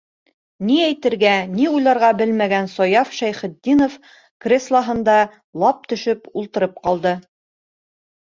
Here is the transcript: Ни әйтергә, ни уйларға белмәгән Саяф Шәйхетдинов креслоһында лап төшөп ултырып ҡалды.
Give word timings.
Ни 0.67 0.75
әйтергә, 0.83 1.33
ни 1.57 1.67
уйларға 1.71 2.09
белмәгән 2.21 2.69
Саяф 2.71 3.11
Шәйхетдинов 3.17 3.99
креслоһында 4.47 5.19
лап 5.67 5.87
төшөп 5.93 6.27
ултырып 6.43 6.83
ҡалды. 6.89 7.15